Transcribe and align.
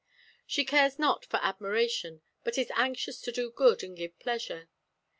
She 0.47 0.65
cares 0.65 0.97
not 0.97 1.25
for 1.25 1.37
admiration, 1.43 2.21
but 2.43 2.57
is 2.57 2.71
anxious 2.75 3.21
to 3.21 3.31
do 3.31 3.51
good 3.51 3.83
and 3.83 3.95
give 3.95 4.17
pleasure. 4.17 4.67